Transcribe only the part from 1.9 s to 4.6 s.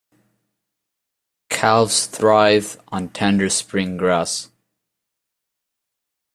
thrive on tender spring grass.